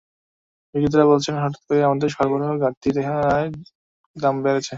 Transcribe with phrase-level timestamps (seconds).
[0.75, 3.49] বিক্রেতারা বলছেন, হঠাৎ করে আদার সরবরাহে ঘাটতি দেখা দেওয়ায়
[4.15, 4.69] দাম বেড়েছে।